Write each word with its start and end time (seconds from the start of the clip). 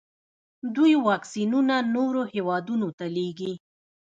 دوی 0.75 0.93
واکسینونه 1.07 1.75
نورو 1.95 2.21
هیوادونو 2.33 2.87
ته 2.97 3.05
لیږي. 3.15 3.53